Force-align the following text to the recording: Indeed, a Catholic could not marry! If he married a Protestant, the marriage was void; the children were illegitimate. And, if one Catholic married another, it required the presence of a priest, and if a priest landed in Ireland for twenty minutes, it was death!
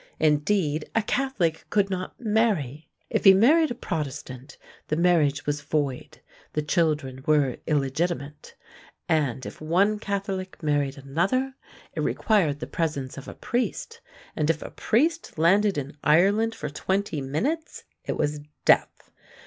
Indeed, 0.19 0.89
a 0.95 1.03
Catholic 1.03 1.63
could 1.69 1.91
not 1.91 2.19
marry! 2.19 2.89
If 3.11 3.23
he 3.23 3.35
married 3.35 3.69
a 3.69 3.75
Protestant, 3.75 4.57
the 4.87 4.95
marriage 4.95 5.45
was 5.45 5.61
void; 5.61 6.21
the 6.53 6.63
children 6.63 7.23
were 7.27 7.57
illegitimate. 7.67 8.55
And, 9.07 9.45
if 9.45 9.61
one 9.61 9.99
Catholic 9.99 10.63
married 10.63 10.97
another, 10.97 11.53
it 11.93 11.99
required 12.01 12.61
the 12.61 12.65
presence 12.65 13.15
of 13.15 13.27
a 13.27 13.35
priest, 13.35 14.01
and 14.35 14.49
if 14.49 14.63
a 14.63 14.71
priest 14.71 15.37
landed 15.37 15.77
in 15.77 15.95
Ireland 16.03 16.55
for 16.55 16.71
twenty 16.71 17.21
minutes, 17.21 17.83
it 18.03 18.17
was 18.17 18.39
death! 18.65 19.11